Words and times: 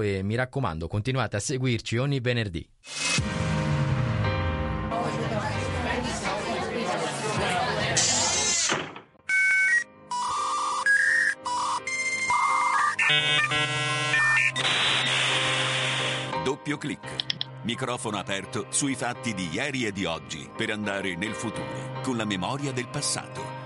e 0.00 0.22
mi 0.22 0.34
raccomando 0.34 0.88
continuate 0.88 1.36
a 1.36 1.40
seguirci 1.40 1.96
ogni 1.96 2.20
venerdì. 2.20 2.68
Doppio 16.44 16.78
clic. 16.78 17.26
Microfono 17.62 18.18
aperto 18.18 18.66
sui 18.70 18.94
fatti 18.94 19.34
di 19.34 19.48
ieri 19.52 19.84
e 19.86 19.92
di 19.92 20.04
oggi 20.04 20.48
per 20.56 20.70
andare 20.70 21.14
nel 21.14 21.34
futuro 21.34 22.00
con 22.02 22.16
la 22.16 22.24
memoria 22.24 22.72
del 22.72 22.88
passato. 22.88 23.59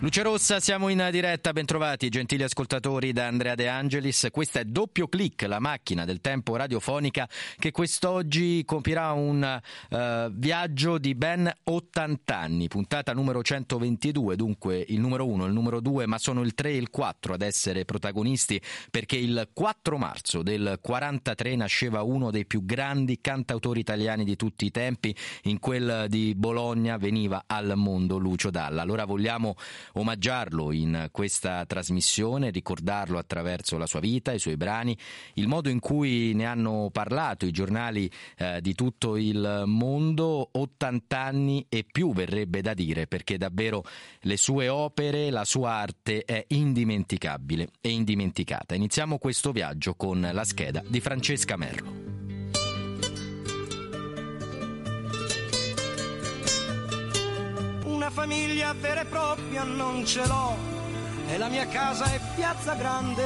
Luce 0.00 0.22
Rossa, 0.22 0.60
siamo 0.60 0.90
in 0.90 1.08
diretta, 1.10 1.52
bentrovati 1.52 2.08
gentili 2.08 2.44
ascoltatori 2.44 3.12
da 3.12 3.26
Andrea 3.26 3.56
De 3.56 3.66
Angelis. 3.66 4.28
Questa 4.30 4.60
è 4.60 4.64
Doppio 4.64 5.08
Clic, 5.08 5.42
la 5.42 5.58
macchina 5.58 6.04
del 6.04 6.20
tempo 6.20 6.54
radiofonica 6.54 7.28
che 7.58 7.72
quest'oggi 7.72 8.62
compirà 8.64 9.10
un 9.10 9.60
uh, 9.90 10.30
viaggio 10.30 10.98
di 10.98 11.16
ben 11.16 11.52
80 11.64 12.38
anni, 12.38 12.68
puntata 12.68 13.12
numero 13.12 13.42
122, 13.42 14.36
dunque 14.36 14.84
il 14.86 15.00
numero 15.00 15.26
1, 15.26 15.46
il 15.46 15.52
numero 15.52 15.80
2, 15.80 16.06
ma 16.06 16.18
sono 16.18 16.42
il 16.42 16.54
3 16.54 16.70
e 16.70 16.76
il 16.76 16.90
4 16.90 17.34
ad 17.34 17.42
essere 17.42 17.84
protagonisti 17.84 18.62
perché 18.92 19.16
il 19.16 19.48
4 19.52 19.98
marzo 19.98 20.44
del 20.44 20.78
43 20.80 21.56
nasceva 21.56 22.02
uno 22.02 22.30
dei 22.30 22.46
più 22.46 22.64
grandi 22.64 23.20
cantautori 23.20 23.80
italiani 23.80 24.22
di 24.22 24.36
tutti 24.36 24.64
i 24.64 24.70
tempi, 24.70 25.12
in 25.42 25.58
quel 25.58 26.06
di 26.06 26.36
Bologna 26.36 26.98
veniva 26.98 27.42
al 27.48 27.72
mondo 27.74 28.16
Lucio 28.16 28.50
Dalla. 28.50 28.82
Allora 28.82 29.04
vogliamo 29.04 29.56
omaggiarlo 29.98 30.72
in 30.72 31.08
questa 31.10 31.64
trasmissione, 31.66 32.50
ricordarlo 32.50 33.18
attraverso 33.18 33.78
la 33.78 33.86
sua 33.86 34.00
vita, 34.00 34.32
i 34.32 34.38
suoi 34.38 34.56
brani, 34.56 34.96
il 35.34 35.48
modo 35.48 35.68
in 35.68 35.80
cui 35.80 36.32
ne 36.34 36.46
hanno 36.46 36.90
parlato 36.92 37.46
i 37.46 37.50
giornali 37.50 38.10
eh, 38.36 38.60
di 38.60 38.74
tutto 38.74 39.16
il 39.16 39.64
mondo, 39.66 40.48
80 40.52 41.18
anni 41.18 41.66
e 41.68 41.84
più 41.90 42.12
verrebbe 42.12 42.60
da 42.60 42.74
dire, 42.74 43.06
perché 43.06 43.38
davvero 43.38 43.84
le 44.20 44.36
sue 44.36 44.68
opere, 44.68 45.30
la 45.30 45.44
sua 45.44 45.72
arte 45.72 46.24
è 46.24 46.44
indimenticabile 46.48 47.68
e 47.80 47.90
indimenticata. 47.90 48.74
Iniziamo 48.74 49.18
questo 49.18 49.52
viaggio 49.52 49.94
con 49.94 50.28
la 50.32 50.44
scheda 50.44 50.82
di 50.86 51.00
Francesca 51.00 51.56
Merlo. 51.56 52.17
Famiglia 58.18 58.72
vera 58.72 59.02
e 59.02 59.04
propria 59.04 59.62
non 59.62 60.04
ce 60.04 60.26
l'ho 60.26 60.56
e 61.28 61.38
la 61.38 61.48
mia 61.48 61.68
casa 61.68 62.04
è 62.06 62.18
piazza 62.34 62.74
grande. 62.74 63.22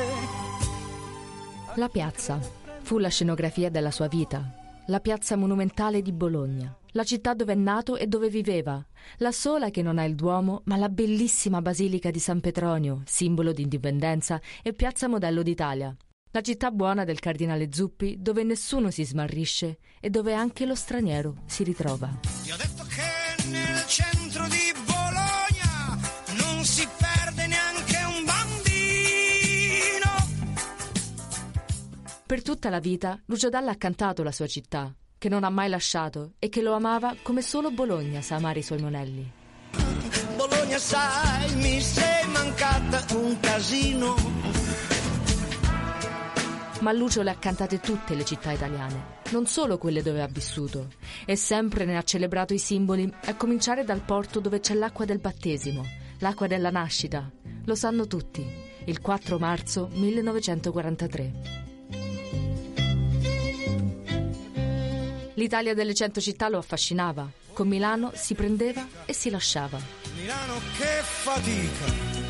La 1.77 1.89
piazza 1.89 2.39
fu 2.83 2.98
la 2.98 3.09
scenografia 3.09 3.70
della 3.70 3.91
sua 3.91 4.07
vita, 4.07 4.45
la 4.89 5.01
piazza 5.01 5.35
monumentale 5.35 6.03
di 6.03 6.13
Bologna, 6.13 6.77
la 6.91 7.05
città 7.05 7.33
dove 7.33 7.55
è 7.55 7.57
nato 7.57 7.97
e 7.97 8.07
dove 8.07 8.29
viveva, 8.29 8.85
la 9.17 9.33
sola 9.33 9.70
che 9.70 9.81
non 9.81 9.97
ha 9.97 10.05
il 10.05 10.15
Duomo, 10.15 10.61
ma 10.65 10.77
la 10.77 10.91
bellissima 10.91 11.63
Basilica 11.63 12.11
di 12.11 12.19
San 12.19 12.41
Petronio, 12.41 13.01
simbolo 13.07 13.53
di 13.53 13.63
indipendenza 13.63 14.43
e 14.63 14.75
piazza 14.75 15.09
modello 15.09 15.43
d'Italia. 15.43 15.97
La 16.33 16.43
città 16.43 16.70
buona 16.70 17.05
del 17.05 17.19
cardinale 17.19 17.69
Zuppi, 17.73 18.17
dove 18.20 18.43
nessuno 18.43 18.91
si 18.91 19.07
smarrisce 19.07 19.79
e 20.01 20.11
dove 20.11 20.35
anche 20.35 20.67
lo 20.67 20.75
straniero 20.75 21.37
si 21.47 21.63
ritrova. 21.63 22.11
Ti 22.43 22.53
ho 22.53 22.57
detto 22.57 22.85
che 22.85 23.23
nel 23.48 23.87
centro 23.87 24.47
di 24.48 24.82
Per 32.33 32.41
tutta 32.41 32.71
la 32.71 32.81
vita 32.81 33.21
Lucio 33.27 33.51
Dalla 33.51 33.73
ha 33.73 33.77
cantato 33.77 34.23
la 34.23 34.33
sua 34.33 34.47
città, 34.47 34.91
che 35.19 35.29
non 35.29 35.45
ha 35.45 35.51
mai 35.51 35.69
lasciato 35.69 36.33
e 36.39 36.48
che 36.48 36.63
lo 36.63 36.73
amava 36.73 37.15
come 37.20 37.43
solo 37.43 37.70
Bologna 37.70 38.23
sa 38.23 38.37
amare 38.37 38.61
i 38.61 38.63
suoi 38.63 38.81
monelli. 38.81 39.31
Bologna 40.35 40.79
sai, 40.79 41.55
mi 41.57 41.79
sei 41.79 42.27
mancata 42.29 43.05
un 43.19 43.39
casino. 43.39 44.15
Ma 46.81 46.92
Lucio 46.92 47.21
le 47.21 47.29
ha 47.33 47.37
cantate 47.37 47.81
tutte 47.81 48.15
le 48.15 48.25
città 48.25 48.51
italiane, 48.51 49.19
non 49.33 49.45
solo 49.45 49.77
quelle 49.77 50.01
dove 50.01 50.23
ha 50.23 50.27
vissuto, 50.27 50.89
e 51.27 51.37
sempre 51.37 51.85
ne 51.85 51.98
ha 51.98 52.03
celebrato 52.03 52.55
i 52.55 52.59
simboli, 52.59 53.13
a 53.27 53.37
cominciare 53.37 53.85
dal 53.85 54.01
porto 54.01 54.41
dove 54.41 54.59
c'è 54.61 54.73
l'acqua 54.73 55.05
del 55.05 55.19
battesimo, 55.19 55.85
l'acqua 56.21 56.47
della 56.47 56.71
nascita. 56.71 57.31
Lo 57.67 57.75
sanno 57.75 58.07
tutti. 58.07 58.42
Il 58.87 59.03
4 59.03 59.39
marzo 59.39 59.91
1943. 59.92 61.72
L'Italia 65.35 65.75
delle 65.75 65.95
cento 65.95 66.20
città 66.20 66.48
lo 66.48 66.59
affascinava. 66.59 67.31
Con 67.53 67.69
Milano 67.69 68.13
si 68.15 68.35
prendeva 68.35 68.87
e 69.05 69.13
si 69.13 69.31
lasciava. 69.31 69.79
Milano 70.17 70.55
che 70.77 71.03
fatica. 71.03 72.20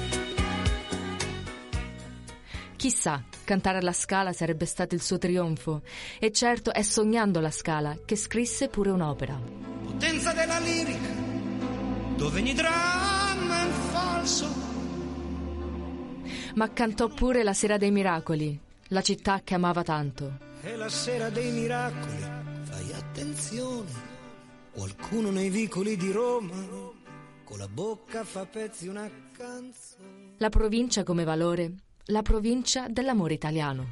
Chissà, 2.76 3.22
cantare 3.44 3.78
alla 3.78 3.92
Scala 3.92 4.32
sarebbe 4.32 4.66
stato 4.66 4.94
il 4.94 5.02
suo 5.02 5.18
trionfo. 5.18 5.82
E 6.18 6.32
certo 6.32 6.72
è 6.72 6.82
sognando 6.82 7.40
la 7.40 7.50
Scala 7.50 7.96
che 8.04 8.16
scrisse 8.16 8.68
pure 8.68 8.90
un'opera. 8.90 9.38
Potenza 9.84 10.32
della 10.32 10.58
lirica, 10.58 11.08
dove 12.16 12.40
ogni 12.40 12.54
dramma 12.54 13.62
è 13.62 13.70
falso. 13.70 14.46
Ma 16.54 16.72
cantò 16.72 17.08
pure 17.08 17.42
La 17.42 17.54
Sera 17.54 17.78
dei 17.78 17.90
Miracoli, 17.90 18.58
la 18.88 19.00
città 19.00 19.40
che 19.42 19.54
amava 19.54 19.82
tanto. 19.82 20.50
È 20.60 20.74
la 20.76 20.88
sera 20.88 21.28
dei 21.30 21.50
miracoli, 21.50 22.24
attenzione. 23.52 24.10
Qualcuno 24.72 25.30
nei 25.30 25.50
vicoli 25.50 25.96
di 25.96 26.10
Roma 26.10 26.54
con 27.44 27.58
la 27.58 27.68
bocca 27.68 28.24
fa 28.24 28.46
pezzi 28.46 28.88
una 28.88 29.10
canzone. 29.36 30.36
La 30.38 30.48
provincia 30.48 31.02
come 31.02 31.24
valore, 31.24 31.74
la 32.06 32.22
provincia 32.22 32.88
dell'amore 32.88 33.34
italiano. 33.34 33.86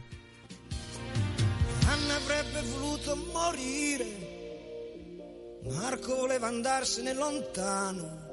Anna 1.86 2.16
avrebbe 2.16 2.62
voluto 2.62 3.16
morire. 3.30 4.28
Marco 5.64 6.16
voleva 6.16 6.46
andarsene 6.46 7.12
lontano. 7.12 8.28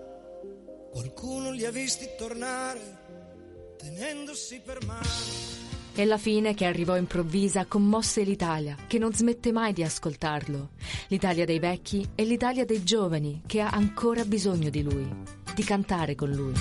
Qualcuno 0.92 1.52
li 1.52 1.66
ha 1.66 1.72
visti 1.72 2.08
tornare, 2.18 3.76
tenendosi 3.78 4.62
per 4.64 4.86
mano. 4.86 5.67
E 6.00 6.06
la 6.06 6.20
fine 6.20 6.54
che 6.54 6.66
arrivò 6.66 6.96
improvvisa 6.96 7.66
commosse 7.66 8.22
l'Italia, 8.22 8.76
che 8.86 9.00
non 9.00 9.16
smette 9.16 9.52
mai 9.52 9.74
di 9.74 9.82
ascoltarlo. 9.82 10.70
L'Italia 11.08 11.44
dei 11.44 11.58
vecchi 11.58 12.08
e 12.14 12.24
l'Italia 12.24 12.66
dei 12.66 12.84
giovani, 12.84 13.42
che 13.48 13.62
ha 13.62 13.70
ancora 13.70 14.24
bisogno 14.24 14.70
di 14.70 14.84
lui, 14.84 15.10
di 15.56 15.64
cantare 15.64 16.14
con 16.14 16.30
lui. 16.30 16.54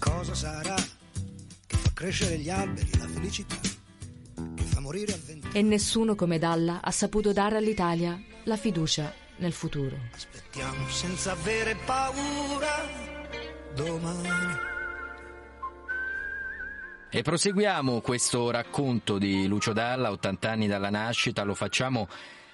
Cosa 0.00 0.34
sarà 0.34 0.74
che 0.74 1.76
fa 1.76 1.90
crescere 1.94 2.36
gli 2.38 2.50
alberi 2.50 2.98
la 2.98 3.06
felicità? 3.06 3.60
Che 4.56 4.62
fa 4.64 4.80
morire 4.80 5.12
a 5.12 5.18
venti 5.24 5.48
E 5.52 5.62
nessuno 5.62 6.16
come 6.16 6.40
Dalla 6.40 6.80
ha 6.82 6.90
saputo 6.90 7.32
dare 7.32 7.58
all'Italia 7.58 8.20
la 8.42 8.56
fiducia 8.56 9.14
nel 9.36 9.52
futuro. 9.52 9.96
Aspettiamo 10.12 10.88
senza 10.88 11.30
avere 11.30 11.76
paura 11.86 12.74
domani. 13.76 14.65
E 17.08 17.22
proseguiamo 17.22 18.00
questo 18.00 18.50
racconto 18.50 19.16
di 19.16 19.46
Lucio 19.46 19.72
Dalla, 19.72 20.10
80 20.10 20.50
anni 20.50 20.66
dalla 20.66 20.90
nascita, 20.90 21.44
lo 21.44 21.54
facciamo 21.54 22.08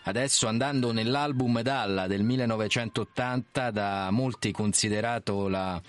adesso 0.05 0.47
andando 0.47 0.93
nell'album 0.93 1.63
Dalla 1.63 2.07
del 2.07 2.23
1980, 2.23 3.71
da 3.71 4.11
molti 4.11 4.53
considerato 4.53 5.49
la, 5.49 5.81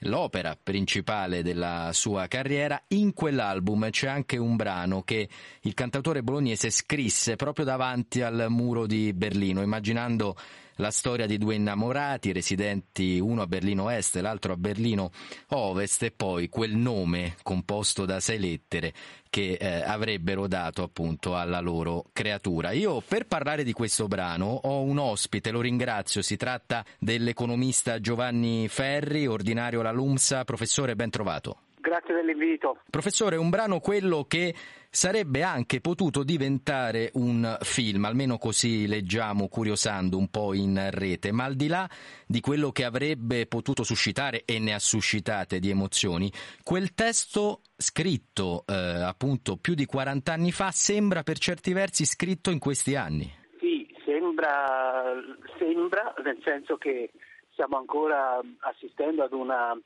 l'opera 0.00 0.56
principale 0.62 1.42
della 1.42 1.90
sua 1.94 2.26
carriera. 2.28 2.80
In 2.88 3.14
quell'album 3.14 3.88
c'è 3.88 4.08
anche 4.08 4.36
un 4.36 4.56
brano 4.56 5.02
che 5.02 5.26
il 5.62 5.74
cantautore 5.74 6.22
bolognese 6.22 6.70
scrisse 6.70 7.36
proprio 7.36 7.64
davanti 7.64 8.20
al 8.20 8.46
muro 8.50 8.86
di 8.86 9.14
Berlino, 9.14 9.62
immaginando 9.62 10.36
la 10.76 10.90
storia 10.90 11.26
di 11.26 11.38
due 11.38 11.54
innamorati 11.54 12.32
residenti 12.32 13.18
uno 13.18 13.42
a 13.42 13.46
Berlino 13.46 13.90
Est 13.90 14.16
e 14.16 14.20
l'altro 14.20 14.52
a 14.52 14.56
Berlino 14.56 15.10
Ovest 15.48 16.02
e 16.04 16.10
poi 16.10 16.48
quel 16.48 16.74
nome 16.74 17.36
composto 17.42 18.04
da 18.04 18.20
sei 18.20 18.38
lettere 18.38 18.92
che 19.28 19.52
eh, 19.52 19.82
avrebbero 19.82 20.46
dato 20.46 20.82
appunto 20.82 21.36
alla 21.36 21.60
loro 21.60 22.04
creatura. 22.12 22.72
Io 22.72 23.00
per 23.00 23.26
parlare 23.26 23.64
di 23.64 23.72
questo 23.72 24.06
brano 24.06 24.46
ho 24.46 24.82
un 24.82 24.98
ospite, 24.98 25.50
lo 25.50 25.62
ringrazio, 25.62 26.20
si 26.20 26.36
tratta 26.36 26.84
dell'economista 26.98 27.98
Giovanni 27.98 28.68
Ferri, 28.68 29.26
ordinario 29.26 29.80
alla 29.80 29.90
LUMSA. 29.90 30.44
Professore, 30.44 30.94
ben 30.96 31.10
trovato. 31.10 31.56
Grazie 31.82 32.14
dell'invito. 32.14 32.78
Professore, 32.88 33.34
un 33.34 33.50
brano 33.50 33.80
quello 33.80 34.24
che 34.28 34.54
sarebbe 34.88 35.42
anche 35.42 35.80
potuto 35.80 36.22
diventare 36.22 37.10
un 37.14 37.58
film, 37.62 38.04
almeno 38.04 38.38
così 38.38 38.86
leggiamo 38.86 39.48
curiosando 39.48 40.16
un 40.16 40.28
po' 40.28 40.54
in 40.54 40.90
rete, 40.92 41.32
ma 41.32 41.42
al 41.42 41.56
di 41.56 41.66
là 41.66 41.88
di 42.24 42.38
quello 42.38 42.70
che 42.70 42.84
avrebbe 42.84 43.46
potuto 43.46 43.82
suscitare 43.82 44.44
e 44.44 44.60
ne 44.60 44.74
ha 44.74 44.78
suscitate 44.78 45.58
di 45.58 45.70
emozioni, 45.70 46.30
quel 46.62 46.94
testo 46.94 47.62
scritto 47.76 48.62
eh, 48.68 48.74
appunto 48.74 49.56
più 49.56 49.74
di 49.74 49.84
40 49.84 50.32
anni 50.32 50.52
fa 50.52 50.70
sembra 50.70 51.24
per 51.24 51.38
certi 51.38 51.72
versi 51.72 52.04
scritto 52.04 52.52
in 52.52 52.60
questi 52.60 52.94
anni. 52.94 53.28
Sì, 53.58 53.92
sembra, 54.04 55.14
sembra 55.58 56.14
nel 56.22 56.38
senso 56.44 56.76
che 56.76 57.10
stiamo 57.50 57.76
ancora 57.76 58.40
assistendo 58.60 59.24
ad 59.24 59.32
una 59.32 59.76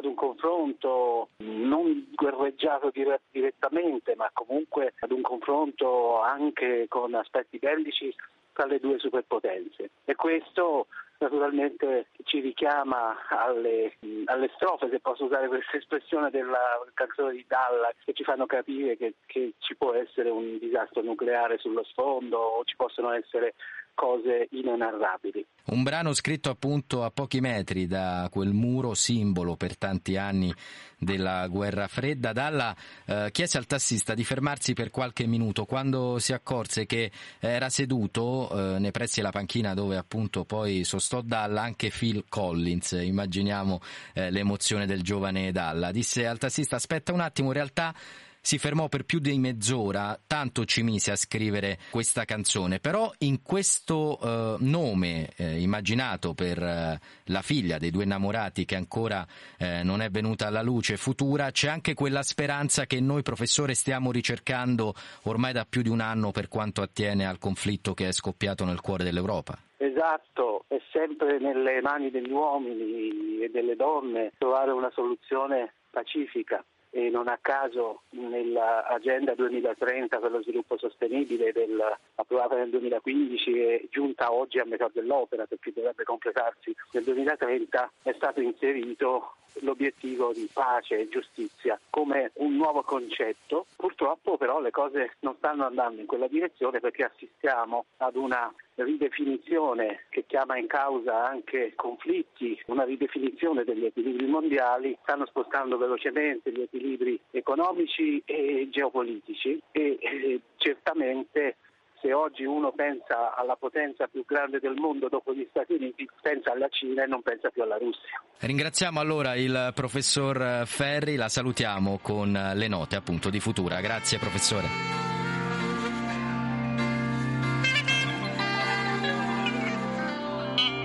ad 0.00 0.06
un 0.06 0.14
confronto 0.14 1.28
non 1.38 2.08
guerreggiato 2.14 2.90
dire- 2.90 3.20
direttamente, 3.30 4.14
ma 4.16 4.30
comunque 4.32 4.94
ad 5.00 5.12
un 5.12 5.20
confronto 5.20 6.20
anche 6.20 6.86
con 6.88 7.14
aspetti 7.14 7.58
bellici 7.58 8.12
tra 8.52 8.66
le 8.66 8.80
due 8.80 8.98
superpotenze. 8.98 9.90
E 10.04 10.14
questo 10.16 10.86
naturalmente 11.18 12.06
ci 12.24 12.40
richiama 12.40 13.14
alle, 13.28 13.96
alle, 14.24 14.50
strofe, 14.54 14.88
se 14.88 15.00
posso 15.00 15.26
usare 15.26 15.48
questa 15.48 15.76
espressione 15.76 16.30
della 16.30 16.80
canzone 16.94 17.32
di 17.32 17.44
Dalla, 17.46 17.92
che 18.02 18.14
ci 18.14 18.24
fanno 18.24 18.46
capire 18.46 18.96
che, 18.96 19.14
che 19.26 19.52
ci 19.58 19.76
può 19.76 19.92
essere 19.92 20.30
un 20.30 20.58
disastro 20.58 21.02
nucleare 21.02 21.58
sullo 21.58 21.84
sfondo 21.84 22.38
o 22.38 22.64
ci 22.64 22.74
possono 22.74 23.12
essere 23.12 23.54
cose 24.00 24.48
inenarrabili. 24.52 25.46
Un 25.66 25.82
brano 25.82 26.14
scritto 26.14 26.48
appunto 26.48 27.04
a 27.04 27.10
pochi 27.10 27.40
metri 27.40 27.86
da 27.86 28.28
quel 28.32 28.54
muro 28.54 28.94
simbolo 28.94 29.56
per 29.56 29.76
tanti 29.76 30.16
anni 30.16 30.50
della 30.96 31.46
guerra 31.48 31.86
fredda. 31.86 32.32
Dalla 32.32 32.74
eh, 33.04 33.28
chiese 33.30 33.58
al 33.58 33.66
tassista 33.66 34.14
di 34.14 34.24
fermarsi 34.24 34.72
per 34.72 34.88
qualche 34.88 35.26
minuto 35.26 35.66
quando 35.66 36.18
si 36.18 36.32
accorse 36.32 36.86
che 36.86 37.10
era 37.40 37.68
seduto 37.68 38.48
eh, 38.50 38.78
nei 38.78 38.90
pressi 38.90 39.20
della 39.20 39.32
panchina 39.32 39.74
dove 39.74 39.98
appunto 39.98 40.46
poi 40.46 40.82
sostò 40.84 41.20
Dalla 41.20 41.60
anche 41.60 41.90
Phil 41.90 42.24
Collins. 42.26 42.92
Immaginiamo 42.92 43.80
eh, 44.14 44.30
l'emozione 44.30 44.86
del 44.86 45.02
giovane 45.02 45.52
Dalla. 45.52 45.90
Disse 45.90 46.26
al 46.26 46.38
tassista 46.38 46.76
aspetta 46.76 47.12
un 47.12 47.20
attimo, 47.20 47.48
in 47.48 47.54
realtà 47.54 47.94
si 48.40 48.58
fermò 48.58 48.88
per 48.88 49.04
più 49.04 49.18
di 49.18 49.38
mezz'ora, 49.38 50.18
tanto 50.26 50.64
ci 50.64 50.82
mise 50.82 51.10
a 51.10 51.16
scrivere 51.16 51.78
questa 51.90 52.24
canzone, 52.24 52.80
però 52.80 53.12
in 53.18 53.42
questo 53.42 54.18
eh, 54.20 54.56
nome 54.60 55.30
eh, 55.36 55.60
immaginato 55.60 56.32
per 56.34 56.62
eh, 56.62 57.00
la 57.24 57.42
figlia 57.42 57.78
dei 57.78 57.90
due 57.90 58.04
innamorati 58.04 58.64
che 58.64 58.76
ancora 58.76 59.26
eh, 59.58 59.82
non 59.82 60.00
è 60.00 60.08
venuta 60.10 60.46
alla 60.46 60.62
luce 60.62 60.96
futura, 60.96 61.50
c'è 61.50 61.68
anche 61.68 61.94
quella 61.94 62.22
speranza 62.22 62.86
che 62.86 63.00
noi 63.00 63.22
professore 63.22 63.74
stiamo 63.74 64.10
ricercando 64.10 64.94
ormai 65.24 65.52
da 65.52 65.66
più 65.68 65.82
di 65.82 65.88
un 65.88 66.00
anno 66.00 66.30
per 66.30 66.48
quanto 66.48 66.82
attiene 66.82 67.26
al 67.26 67.38
conflitto 67.38 67.94
che 67.94 68.08
è 68.08 68.12
scoppiato 68.12 68.64
nel 68.64 68.80
cuore 68.80 69.04
dell'Europa. 69.04 69.56
Esatto, 69.76 70.64
è 70.68 70.80
sempre 70.92 71.38
nelle 71.38 71.80
mani 71.82 72.10
degli 72.10 72.30
uomini 72.30 73.40
e 73.42 73.50
delle 73.50 73.76
donne 73.76 74.32
trovare 74.38 74.72
una 74.72 74.90
soluzione 74.92 75.72
pacifica 75.90 76.64
e 76.90 77.08
non 77.08 77.28
a 77.28 77.38
caso 77.40 78.02
nell'agenda 78.10 79.34
2030 79.34 80.18
per 80.18 80.30
lo 80.30 80.42
sviluppo 80.42 80.76
sostenibile 80.76 81.52
del, 81.52 81.80
approvata 82.16 82.56
nel 82.56 82.70
2015 82.70 83.50
e 83.52 83.88
giunta 83.90 84.32
oggi 84.32 84.58
a 84.58 84.64
metà 84.64 84.90
dell'opera 84.92 85.46
perché 85.46 85.72
dovrebbe 85.72 86.02
completarsi 86.02 86.74
nel 86.92 87.04
2030 87.04 87.92
è 88.02 88.12
stato 88.16 88.40
inserito 88.40 89.34
l'obiettivo 89.60 90.32
di 90.32 90.48
pace 90.52 90.98
e 90.98 91.08
giustizia 91.08 91.78
come 91.90 92.30
un 92.34 92.56
nuovo 92.56 92.82
concetto. 92.82 93.66
Purtroppo 93.76 94.36
però 94.36 94.60
le 94.60 94.70
cose 94.70 95.16
non 95.20 95.34
stanno 95.36 95.66
andando 95.66 96.00
in 96.00 96.06
quella 96.06 96.28
direzione 96.28 96.80
perché 96.80 97.04
assistiamo 97.04 97.86
ad 97.98 98.16
una 98.16 98.52
ridefinizione 98.74 100.06
che 100.08 100.24
chiama 100.26 100.56
in 100.56 100.66
causa 100.66 101.26
anche 101.26 101.72
conflitti, 101.74 102.60
una 102.66 102.84
ridefinizione 102.84 103.64
degli 103.64 103.84
equilibri 103.84 104.26
mondiali, 104.26 104.96
stanno 105.02 105.26
spostando 105.26 105.76
velocemente 105.76 106.50
gli 106.50 106.62
equilibri 106.62 107.20
economici 107.30 108.22
e 108.24 108.68
geopolitici 108.70 109.60
e, 109.70 109.98
e 110.00 110.40
certamente 110.56 111.56
se 112.00 112.12
oggi 112.12 112.44
uno 112.44 112.72
pensa 112.72 113.34
alla 113.34 113.56
potenza 113.56 114.06
più 114.06 114.24
grande 114.26 114.58
del 114.58 114.74
mondo 114.74 115.08
dopo 115.08 115.32
gli 115.32 115.46
Stati 115.50 115.74
Uniti, 115.74 116.08
pensa 116.20 116.52
alla 116.52 116.68
Cina 116.68 117.04
e 117.04 117.06
non 117.06 117.22
pensa 117.22 117.50
più 117.50 117.62
alla 117.62 117.76
Russia. 117.76 118.22
Ringraziamo 118.38 119.00
allora 119.00 119.34
il 119.34 119.72
professor 119.74 120.66
Ferri, 120.66 121.16
la 121.16 121.28
salutiamo 121.28 121.98
con 122.00 122.32
le 122.54 122.68
note 122.68 122.96
appunto 122.96 123.30
di 123.30 123.40
Futura. 123.40 123.80
Grazie 123.80 124.18
professore. 124.18 124.66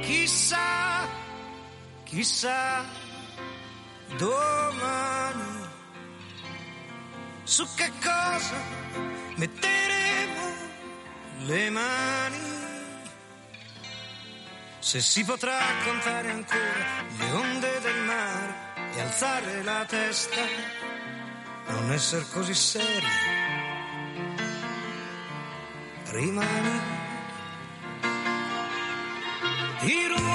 Chissà, 0.02 1.08
chissà, 2.04 2.84
domani 4.18 5.64
su 7.44 7.64
che 7.76 7.90
cosa 8.02 8.58
metteremo 9.38 9.85
le 11.40 11.70
mani. 11.70 12.54
Se 14.80 15.02
si 15.02 15.24
potrà 15.24 15.58
contare 15.84 16.30
ancora 16.30 17.04
le 17.18 17.32
onde 17.32 17.80
del 17.82 18.02
mare 18.04 18.54
e 18.96 19.02
alzare 19.02 19.64
la 19.64 19.84
testa, 19.86 20.42
non 21.68 21.92
essere 21.92 22.26
così 22.32 22.54
seri. 22.54 23.08
Rimani. 26.12 26.94
I 29.82 30.08
russi, 30.08 30.35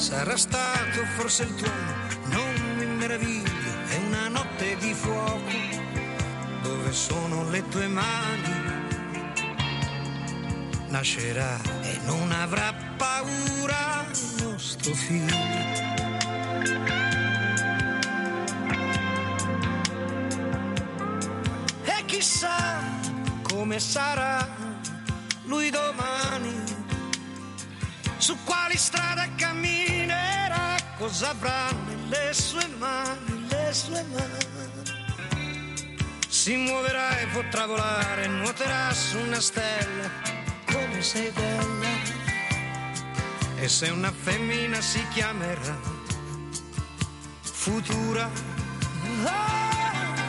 Sarà 0.00 0.34
stato 0.34 1.04
forse 1.14 1.42
il 1.42 1.54
tuono, 1.56 1.92
non 2.28 2.74
mi 2.78 2.86
meraviglio, 2.86 3.50
è 3.88 3.96
una 4.06 4.28
notte 4.28 4.74
di 4.78 4.94
fuoco. 4.94 5.50
Dove 6.62 6.90
sono 6.90 7.50
le 7.50 7.68
tue 7.68 7.86
mani? 7.86 8.54
Nascerà 10.88 11.60
e 11.82 11.98
non 12.06 12.32
avrà 12.32 12.74
paura 12.96 14.06
il 14.10 14.42
nostro 14.42 14.94
figlio. 14.94 15.36
E 21.84 22.04
chissà 22.06 22.80
come 23.42 23.78
sarà 23.78 24.48
lui 25.44 25.68
domani, 25.68 25.89
su 28.20 28.36
quali 28.44 28.76
strade 28.76 29.30
camminerà, 29.36 30.76
cosa 30.98 31.30
avrà 31.30 31.70
nelle 31.86 32.34
sue 32.34 32.66
mani, 32.76 33.46
le 33.48 33.72
sue 33.72 34.04
mani. 34.12 34.48
Si 36.28 36.54
muoverà 36.54 37.18
e 37.18 37.26
potrà 37.28 37.64
volare, 37.64 38.26
nuoterà 38.26 38.92
su 38.92 39.18
una 39.18 39.40
stella, 39.40 40.10
come 40.70 41.00
sei 41.00 41.30
bella. 41.30 41.88
E 43.56 43.68
se 43.68 43.88
una 43.88 44.12
femmina 44.12 44.80
si 44.82 45.02
chiamerà 45.08 45.78
futura. 47.40 48.30
Ah, 49.24 50.22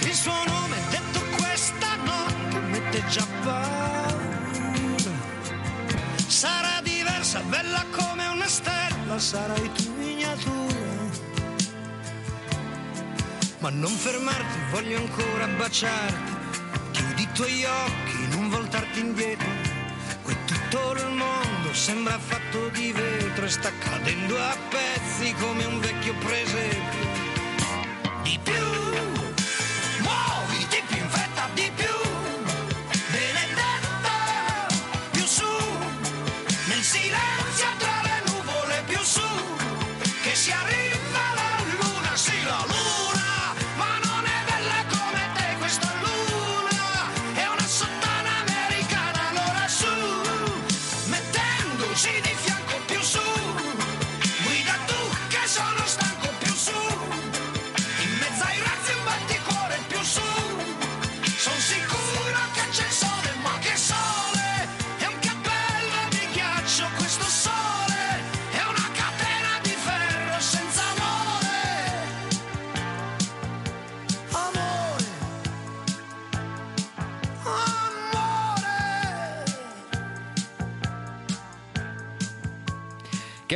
il 0.00 0.14
suo 0.14 0.44
nome 0.44 0.76
detto 0.90 1.20
questa 1.36 1.96
notte 1.96 2.58
mette 2.58 3.06
già 3.08 3.26
paura. 3.42 4.04
Sarà 6.26 6.75
diversa, 7.36 7.40
bella 7.48 7.84
come 7.90 8.26
una 8.28 8.46
stella, 8.46 9.18
sarai 9.18 9.70
tu 9.72 9.92
miniatura. 9.96 10.74
Ma 13.58 13.70
non 13.70 13.90
fermarti, 13.90 14.58
voglio 14.70 14.98
ancora 14.98 15.46
baciarti. 15.46 16.34
Chiudi 16.92 17.22
i 17.22 17.28
tuoi 17.32 17.64
occhi, 17.64 18.28
non 18.30 18.48
voltarti 18.48 19.00
indietro. 19.00 19.48
Qui 20.22 20.36
tutto 20.44 20.92
il 20.92 21.12
mondo 21.14 21.72
sembra 21.72 22.18
fatto 22.18 22.68
di 22.68 22.92
vetro 22.92 23.44
e 23.44 23.48
sta 23.48 23.70
cadendo 23.78 24.36
a 24.36 24.56
pezzi 24.68 25.32
come 25.34 25.64
un 25.64 25.80
vecchio 25.80 26.14
presepio. 26.14 27.24
Di 28.22 28.38
più, 28.42 28.85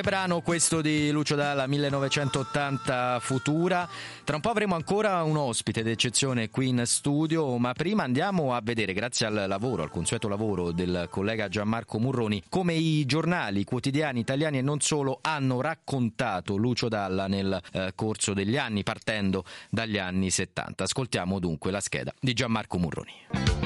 Che 0.00 0.09
brano 0.09 0.40
questo 0.40 0.80
di 0.80 1.11
Lucio 1.11 1.35
Dalla 1.35 1.66
1980 1.66 3.19
Futura? 3.21 3.87
Tra 4.25 4.37
un 4.37 4.40
po' 4.40 4.49
avremo 4.49 4.75
ancora 4.75 5.23
un 5.25 5.37
ospite 5.37 5.83
d'eccezione 5.83 6.49
qui 6.49 6.69
in 6.69 6.85
studio, 6.87 7.59
ma 7.59 7.75
prima 7.75 8.02
andiamo 8.04 8.54
a 8.54 8.62
vedere, 8.62 8.95
grazie 8.95 9.26
al 9.26 9.45
lavoro, 9.47 9.83
al 9.83 9.90
consueto 9.90 10.26
lavoro 10.26 10.73
del 10.73 11.07
collega 11.11 11.49
Gianmarco 11.49 11.99
Murroni, 11.99 12.45
come 12.49 12.73
i 12.73 13.04
giornali 13.04 13.62
quotidiani 13.64 14.21
italiani 14.21 14.57
e 14.57 14.62
non 14.62 14.80
solo 14.80 15.19
hanno 15.21 15.61
raccontato 15.61 16.57
Lucio 16.57 16.88
Dalla 16.88 17.26
nel 17.26 17.61
eh, 17.71 17.92
corso 17.95 18.33
degli 18.33 18.57
anni, 18.57 18.83
partendo 18.83 19.45
dagli 19.69 19.99
anni 19.99 20.30
70. 20.30 20.83
Ascoltiamo 20.83 21.38
dunque 21.38 21.71
la 21.71 21.80
scheda 21.80 22.14
di 22.19 22.33
Gianmarco 22.33 22.78
Murroni. 22.78 23.60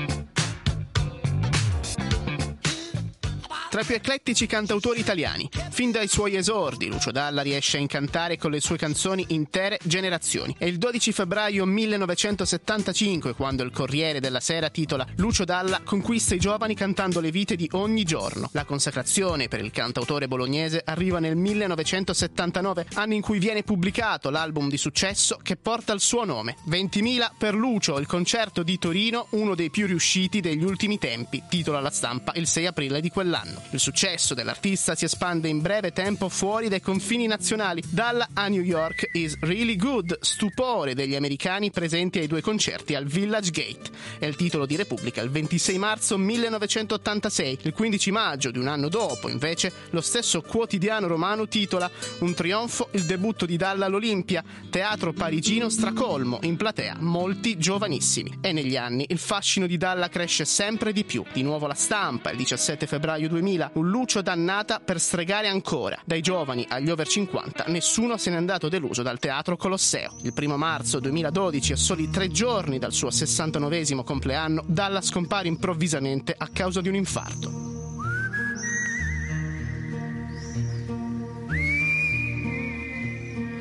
Tra 3.75 3.83
i 3.83 3.87
più 3.87 3.97
eclettici 3.97 4.47
cantautori 4.47 5.00
italiani. 5.00 5.50
Fin 5.73 5.90
dai 5.90 6.07
suoi 6.07 6.37
esordi, 6.37 6.87
Lucio 6.87 7.11
Dalla 7.11 7.43
riesce 7.43 7.76
a 7.76 7.81
incantare 7.81 8.38
con 8.38 8.52
le 8.52 8.61
sue 8.61 8.76
canzoni 8.76 9.25
intere 9.31 9.81
generazioni. 9.83 10.54
È 10.57 10.64
il 10.64 10.78
12 10.78 11.11
febbraio 11.11 11.64
1975 11.64 13.35
quando 13.35 13.64
il 13.64 13.73
Corriere 13.73 14.21
della 14.21 14.38
Sera 14.38 14.69
titola 14.69 15.04
Lucio 15.16 15.43
Dalla 15.43 15.81
conquista 15.85 16.37
i 16.37 16.38
giovani 16.38 16.76
cantando 16.76 17.19
le 17.19 17.33
vite 17.33 17.57
di 17.57 17.69
ogni 17.73 18.04
giorno. 18.04 18.49
La 18.52 18.64
consacrazione 18.64 19.49
per 19.49 19.59
il 19.59 19.73
cantautore 19.73 20.28
bolognese 20.28 20.81
arriva 20.85 21.19
nel 21.19 21.35
1979, 21.35 22.87
anno 22.95 23.14
in 23.14 23.23
cui 23.23 23.40
viene 23.40 23.64
pubblicato 23.64 24.31
l'album 24.31 24.69
di 24.69 24.76
successo 24.76 25.40
che 25.43 25.57
porta 25.57 25.93
il 25.93 26.00
suo 26.00 26.25
nome. 26.25 26.59
20.000 26.69 27.31
per 27.37 27.54
Lucio, 27.57 27.99
il 27.99 28.07
concerto 28.07 28.62
di 28.62 28.78
Torino, 28.78 29.26
uno 29.31 29.57
dei 29.57 29.71
più 29.71 29.88
riusciti 29.88 30.40
degli 30.40 30.62
ultimi 30.62 30.97
tempi, 31.00 31.43
titola 31.49 31.81
la 31.81 31.90
stampa 31.90 32.31
il 32.37 32.47
6 32.47 32.66
aprile 32.66 33.00
di 33.00 33.11
quell'anno. 33.11 33.63
Il 33.71 33.80
successo 33.80 34.35
dell'artista 34.35 34.94
si 34.94 35.04
espande 35.04 35.49
in 35.49 35.61
breve 35.61 35.92
tempo 35.92 36.28
fuori 36.28 36.68
dai 36.68 36.80
confini 36.80 37.26
nazionali. 37.26 37.83
Dalla 37.88 38.28
a 38.33 38.47
New 38.47 38.62
York 38.62 39.09
is 39.12 39.37
really 39.40 39.75
good, 39.75 40.16
stupore 40.21 40.94
degli 40.94 41.16
americani 41.16 41.73
presenti 41.73 42.21
ai 42.21 42.28
due 42.28 42.40
concerti 42.40 42.94
al 42.94 43.06
Village 43.06 43.50
Gate. 43.50 43.90
È 44.18 44.26
il 44.26 44.37
titolo 44.37 44.64
di 44.64 44.76
Repubblica 44.76 45.23
il 45.23 45.30
26 45.30 45.78
marzo 45.78 46.16
1986. 46.16 47.59
Il 47.62 47.73
15 47.73 48.11
maggio 48.12 48.50
di 48.52 48.59
un 48.59 48.68
anno 48.68 48.88
dopo, 48.88 49.28
invece, 49.28 49.73
lo 49.90 50.00
stesso 50.00 50.40
quotidiano 50.40 51.09
romano 51.09 51.49
titola 51.49 51.90
Un 52.18 52.33
trionfo, 52.35 52.88
il 52.92 53.04
debutto 53.04 53.44
di 53.44 53.56
Dalla 53.56 53.87
all'Olimpia, 53.87 54.44
teatro 54.71 55.12
parigino 55.12 55.68
stracolmo, 55.68 56.38
in 56.42 56.56
platea 56.56 56.97
molti 57.00 57.59
giovanissimi. 57.59 58.38
E 58.40 58.52
negli 58.52 58.76
anni 58.76 59.04
il 59.09 59.18
fascino 59.18 59.66
di 59.66 59.76
Dalla 59.76 60.09
cresce 60.09 60.44
sempre 60.44 60.92
di 60.92 61.04
più. 61.04 61.25
Di 61.33 61.42
nuovo 61.42 61.66
la 61.66 61.75
stampa, 61.75 62.30
il 62.30 62.37
17 62.37 62.87
febbraio 62.87 63.28
2000 63.28 63.53
2000, 63.54 63.70
un 63.75 63.88
Lucio 63.88 64.23
dannata 64.23 64.80
per 64.80 65.00
stregare 65.00 65.49
ancora. 65.49 65.99
Dai 66.04 66.20
giovani 66.20 66.66
agli 66.68 66.90
over 66.90 67.06
50, 67.06 67.64
nessuno 67.68 68.16
se 68.16 68.30
n'è 68.30 68.37
andato 68.37 68.68
deluso 68.68 69.02
dal 69.02 69.18
teatro 69.18 69.56
Colosseo. 69.56 70.16
Il 70.23 70.32
primo 70.32 70.56
marzo 70.56 71.00
2012, 71.00 71.73
a 71.73 71.76
soli 71.76 72.11
tre 72.11 72.28
giorni 72.28 72.78
dal 72.78 72.92
suo 72.92 73.11
69 73.11 74.02
compleanno, 74.04 74.62
Dalla 74.66 75.00
scompare 75.00 75.49
improvvisamente 75.49 76.34
a 76.37 76.49
causa 76.49 76.80
di 76.80 76.88
un 76.88 76.94
infarto. 76.96 77.63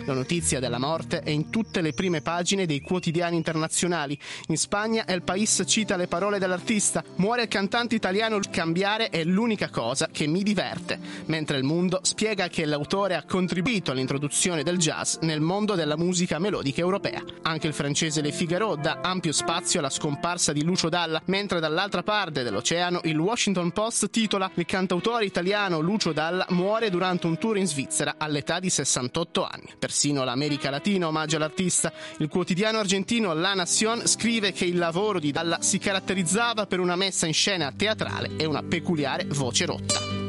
La 0.05 0.13
notizia 0.13 0.59
della 0.59 0.79
morte 0.79 1.21
è 1.21 1.29
in 1.29 1.49
tutte 1.49 1.79
le 1.79 1.93
prime 1.93 2.21
pagine 2.21 2.65
dei 2.65 2.81
quotidiani 2.81 3.37
internazionali. 3.37 4.19
In 4.47 4.57
Spagna 4.57 5.05
El 5.07 5.21
País 5.21 5.63
cita 5.65 5.95
le 5.95 6.07
parole 6.07 6.39
dell'artista: 6.39 7.01
Muore 7.15 7.43
il 7.43 7.47
cantante 7.47 7.95
italiano, 7.95 8.37
cambiare 8.51 9.07
è 9.07 9.23
l'unica 9.23 9.69
cosa 9.69 10.09
che 10.11 10.27
mi 10.27 10.43
diverte. 10.43 10.99
Mentre 11.27 11.55
il 11.55 11.63
mondo 11.63 12.01
spiega 12.03 12.49
che 12.49 12.65
l'autore 12.65 13.15
ha 13.15 13.23
contribuito 13.23 13.91
all'introduzione 13.91 14.61
del 14.61 14.77
jazz 14.77 15.19
nel 15.21 15.39
mondo 15.39 15.73
della 15.75 15.95
musica 15.95 16.37
melodica 16.37 16.81
europea. 16.81 17.23
Anche 17.43 17.67
il 17.67 17.73
francese 17.73 18.19
Le 18.19 18.33
Figaro 18.33 18.75
dà 18.75 18.99
ampio 19.01 19.31
spazio 19.31 19.79
alla 19.79 19.89
scomparsa 19.89 20.51
di 20.51 20.65
Lucio 20.65 20.89
Dalla, 20.89 21.21
mentre 21.25 21.61
dall'altra 21.61 22.03
parte 22.03 22.43
dell'oceano 22.43 22.99
il 23.05 23.17
Washington 23.17 23.71
Post 23.71 24.09
titola 24.09 24.51
Il 24.55 24.65
cantautore 24.65 25.23
italiano 25.23 25.79
Lucio 25.79 26.11
Dalla 26.11 26.45
muore 26.49 26.89
durante 26.89 27.25
un 27.25 27.37
tour 27.37 27.57
in 27.57 27.67
Svizzera 27.67 28.15
all'età 28.17 28.59
di 28.59 28.69
68 28.69 29.45
anni. 29.45 29.69
Per 29.79 29.91
Persino 29.93 30.23
l'America 30.23 30.71
Latina 30.71 31.05
omaggia 31.05 31.37
l'artista. 31.37 31.93
Il 32.17 32.27
quotidiano 32.27 32.79
argentino 32.79 33.31
La 33.35 33.53
Nación 33.53 34.07
scrive 34.07 34.51
che 34.51 34.65
il 34.65 34.79
lavoro 34.79 35.19
di 35.19 35.31
Dalla 35.31 35.61
si 35.61 35.77
caratterizzava 35.77 36.65
per 36.65 36.79
una 36.79 36.95
messa 36.95 37.27
in 37.27 37.33
scena 37.33 37.71
teatrale 37.71 38.31
e 38.37 38.45
una 38.45 38.63
peculiare 38.63 39.25
voce 39.27 39.67
rotta. 39.67 40.22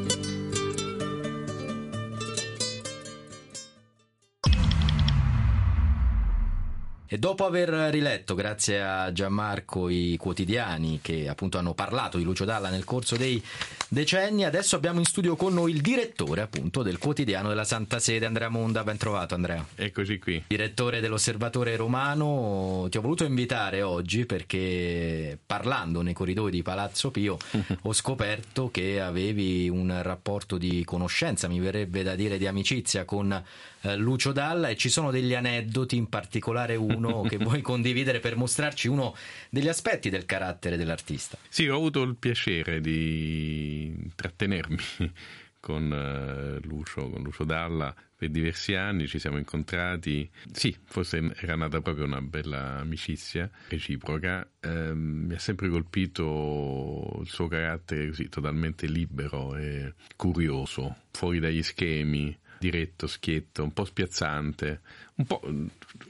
E 7.15 7.17
dopo 7.17 7.45
aver 7.45 7.69
riletto, 7.69 8.35
grazie 8.35 8.83
a 8.83 9.09
Gianmarco, 9.13 9.87
i 9.87 10.17
quotidiani 10.19 10.99
che 11.01 11.29
appunto 11.29 11.57
hanno 11.57 11.73
parlato 11.73 12.17
di 12.17 12.25
Lucio 12.25 12.43
Dalla 12.43 12.67
nel 12.67 12.83
corso 12.83 13.15
dei 13.15 13.41
decenni, 13.87 14.43
adesso 14.43 14.75
abbiamo 14.75 14.99
in 14.99 15.05
studio 15.05 15.37
con 15.37 15.53
noi 15.53 15.71
il 15.71 15.79
direttore 15.79 16.41
appunto 16.41 16.83
del 16.83 16.97
quotidiano 16.97 17.47
della 17.47 17.63
Santa 17.63 17.99
Sede, 17.99 18.25
Andrea 18.25 18.49
Monda. 18.49 18.83
Ben 18.83 18.97
trovato 18.97 19.33
Andrea. 19.33 19.65
Eccoci 19.75 20.19
qui. 20.19 20.43
Direttore 20.45 20.99
dell'Osservatore 20.99 21.77
Romano, 21.77 22.87
ti 22.89 22.97
ho 22.97 23.01
voluto 23.01 23.23
invitare 23.23 23.81
oggi 23.81 24.25
perché 24.25 25.39
parlando 25.45 26.01
nei 26.01 26.13
corridoi 26.13 26.51
di 26.51 26.63
Palazzo 26.63 27.11
Pio 27.11 27.37
ho 27.83 27.93
scoperto 27.93 28.69
che 28.69 28.99
avevi 28.99 29.69
un 29.69 29.97
rapporto 30.01 30.57
di 30.57 30.83
conoscenza, 30.83 31.47
mi 31.47 31.61
verrebbe 31.61 32.03
da 32.03 32.13
dire 32.13 32.37
di 32.37 32.45
amicizia 32.45 33.05
con 33.05 33.41
eh, 33.85 33.95
Lucio 33.95 34.31
Dalla 34.31 34.69
e 34.69 34.75
ci 34.75 34.89
sono 34.89 35.11
degli 35.11 35.33
aneddoti, 35.33 35.95
in 35.95 36.07
particolare 36.07 36.75
uno 36.75 37.21
che 37.29 37.37
vuoi 37.37 37.61
condividere 37.61 38.19
per 38.19 38.35
mostrarci 38.35 38.87
uno 38.87 39.15
degli 39.49 39.67
aspetti 39.67 40.09
del 40.09 40.25
carattere 40.25 40.77
dell'artista. 40.77 41.37
Sì, 41.47 41.67
ho 41.67 41.75
avuto 41.75 42.01
il 42.01 42.15
piacere 42.15 42.81
di 42.81 43.93
intrattenermi 44.03 44.77
con 45.59 45.91
uh, 45.91 46.67
Lucio, 46.67 47.09
con 47.09 47.21
Lucio 47.21 47.43
Dalla 47.43 47.93
per 48.17 48.29
diversi 48.29 48.75
anni, 48.75 49.07
ci 49.07 49.19
siamo 49.19 49.37
incontrati. 49.37 50.29
Sì, 50.51 50.75
forse 50.85 51.33
era 51.35 51.55
nata 51.55 51.81
proprio 51.81 52.05
una 52.05 52.21
bella 52.21 52.77
amicizia 52.79 53.49
reciproca. 53.67 54.47
Eh, 54.61 54.93
mi 54.93 55.33
ha 55.33 55.39
sempre 55.39 55.67
colpito 55.67 57.19
il 57.19 57.27
suo 57.27 57.47
carattere 57.47 58.07
così 58.07 58.29
totalmente 58.29 58.87
libero 58.87 59.57
e 59.57 59.95
curioso, 60.15 60.95
fuori 61.11 61.39
dagli 61.39 61.61
schemi 61.61 62.35
diretto, 62.59 63.07
schietto, 63.07 63.63
un 63.63 63.73
po' 63.73 63.85
spiazzante, 63.85 64.81
un 65.15 65.25
po' 65.25 65.41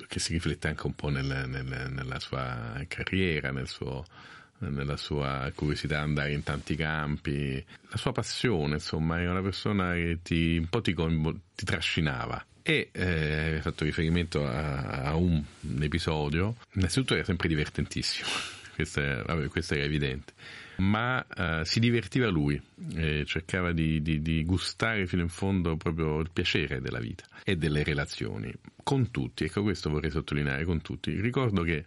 che 0.08 0.20
si 0.20 0.34
riflette 0.34 0.68
anche 0.68 0.86
un 0.86 0.96
po' 0.96 1.10
nel, 1.10 1.25
nel, 1.48 1.92
nella 1.92 2.20
sua 2.20 2.84
carriera, 2.88 3.52
nel 3.52 3.68
suo, 3.68 4.06
nella 4.60 4.98
sua 4.98 5.52
curiosità 5.54 5.98
di 5.98 6.04
andare 6.04 6.34
in 6.34 6.44
tanti 6.44 6.75
campi, 6.75 7.64
la 7.90 7.98
sua 7.98 8.12
passione, 8.12 8.75
insomma, 8.75 9.20
è 9.20 9.30
una 9.30 9.42
persona 9.42 9.94
che 9.94 10.20
ti, 10.22 10.58
un 10.58 10.68
po' 10.68 10.82
ti, 10.82 10.94
ti 10.94 11.66
trascinava. 11.66 12.44
E 12.68 12.90
eh, 12.94 13.54
hai 13.54 13.62
fatto 13.62 13.84
riferimento 13.84 14.44
a, 14.44 15.04
a, 15.04 15.16
un, 15.16 15.44
un 15.62 15.84
episodio, 15.84 16.56
innanzitutto 16.74 17.14
era 17.14 17.24
sempre 17.24 17.48
divertentissimo, 17.48 18.28
questo, 18.75 19.00
è, 19.00 19.24
vabbè, 19.25 19.48
questo 19.48 19.74
era 19.74 19.84
evidente. 19.84 20.34
Ma 20.77 21.25
uh, 21.36 21.63
si 21.63 21.79
divertiva 21.79 22.27
lui, 22.27 22.62
e 22.96 23.24
cercava 23.25 23.72
di, 23.72 24.01
di, 24.01 24.22
di, 24.22 24.44
gustare 24.44 25.08
fino 25.08 25.22
in 25.22 25.29
fondo 25.29 25.77
proprio 25.77 26.20
il 26.20 26.29
piacere 26.32 26.82
della 26.82 27.00
vita 27.00 27.25
e 27.46 27.55
delle 27.55 27.84
relazioni, 27.84 28.53
con 28.84 29.10
tutti, 29.10 29.46
ecco 29.46 29.63
questo 29.63 29.89
vorrei 29.89 30.12
sottolineare, 30.12 30.65
con 30.65 30.82
tutti. 30.82 31.20
Ricordo 31.20 31.63
che 31.63 31.86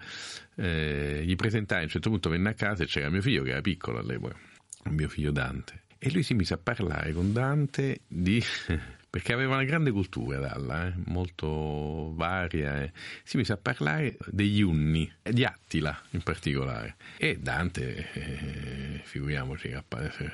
eh, 0.57 1.23
gli 1.25 1.37
presentai, 1.37 1.81
a 1.81 1.83
un 1.83 1.89
certo 1.89 2.09
punto 2.09 2.31
venne 2.31 2.49
a 2.49 2.55
casa 2.55 2.85
e 2.85 2.87
c'era 2.87 3.11
mio 3.11 3.21
figlio 3.21 3.43
che 3.43 3.51
era 3.51 3.61
piccolo 3.61 3.99
all'epoca, 3.99 4.37
mio 4.85 5.09
figlio 5.09 5.31
Dante, 5.31 5.83
e 5.99 6.11
lui 6.11 6.23
si 6.23 6.33
mise 6.33 6.55
a 6.55 6.59
parlare 6.59 7.13
con 7.13 7.33
Dante 7.33 8.01
di 8.09 8.43
perché 9.11 9.33
aveva 9.33 9.55
una 9.55 9.65
grande 9.65 9.91
cultura 9.91 10.39
Dalla, 10.39 10.89
eh, 10.89 10.93
molto 11.07 12.13
varia, 12.15 12.83
eh. 12.83 12.93
si 13.25 13.37
mise 13.37 13.53
a 13.53 13.57
parlare 13.57 14.17
degli 14.27 14.61
unni, 14.61 15.11
di 15.23 15.45
Attila 15.45 15.99
in 16.11 16.23
particolare. 16.23 16.97
E 17.17 17.39
Dante, 17.39 18.11
eh, 18.13 19.01
figuriamoci, 19.03 19.75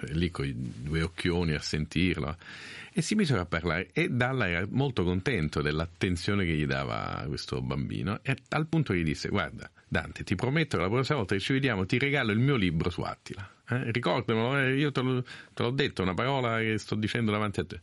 lì 0.09 0.31
con 0.31 0.47
i 0.47 0.55
due 0.57 1.03
occhioni 1.03 1.55
a 1.55 1.61
sentirlo, 1.61 2.37
e 2.97 3.03
si 3.03 3.17
misero 3.17 3.41
a 3.41 3.45
parlare 3.45 3.91
e 3.93 4.09
Dalla 4.09 4.49
era 4.49 4.65
molto 4.71 5.03
contento 5.03 5.61
dell'attenzione 5.63 6.45
che 6.45 6.53
gli 6.53 6.65
dava 6.65 7.25
questo 7.27 7.61
bambino 7.61 8.21
e 8.23 8.37
al 8.51 8.69
punto 8.69 8.95
gli 8.95 9.03
disse 9.03 9.29
guarda 9.31 9.69
Dante 9.89 10.23
ti 10.23 10.37
prometto 10.37 10.77
che 10.77 10.85
la 10.85 10.89
prossima 10.89 11.19
volta 11.19 11.35
che 11.35 11.41
ci 11.41 11.53
vediamo 11.53 11.87
ti 11.87 11.99
regalo 11.99 12.31
il 12.31 12.39
mio 12.39 12.55
libro 12.55 12.91
su 12.91 13.01
Attila. 13.01 13.49
Eh, 13.69 13.91
ricordamelo, 13.91 14.59
eh, 14.59 14.77
io 14.77 14.93
te, 14.93 15.01
lo, 15.01 15.23
te 15.23 15.63
l'ho 15.63 15.71
detto, 15.71 16.03
una 16.03 16.15
parola 16.15 16.59
che 16.59 16.79
sto 16.79 16.95
dicendo 16.95 17.33
davanti 17.33 17.61
a 17.61 17.65
te 17.65 17.81